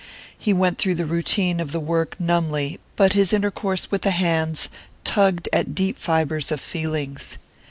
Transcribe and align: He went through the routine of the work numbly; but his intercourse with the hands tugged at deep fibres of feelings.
He 0.35 0.51
went 0.51 0.79
through 0.79 0.95
the 0.95 1.05
routine 1.05 1.59
of 1.59 1.71
the 1.71 1.79
work 1.79 2.19
numbly; 2.19 2.79
but 2.95 3.13
his 3.13 3.33
intercourse 3.33 3.91
with 3.91 4.01
the 4.01 4.09
hands 4.09 4.67
tugged 5.03 5.47
at 5.53 5.75
deep 5.75 5.95
fibres 5.95 6.51
of 6.51 6.59
feelings. 6.59 7.37